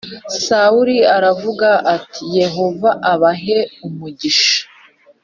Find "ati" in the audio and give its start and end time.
1.95-2.21